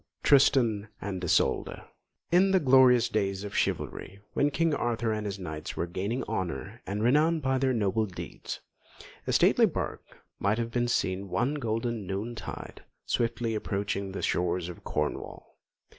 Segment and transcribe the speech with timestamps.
[0.23, 1.87] TRISTAN AND ISOLDA
[2.31, 6.81] In the glorious days of chivalry, when King Arthur and his knights were gaining honour
[6.87, 8.61] and renown by their noble deeds,
[9.27, 14.69] a stately barque might have been seen one golden noon tide swiftly approaching the shores
[14.69, 15.55] of Cornwall.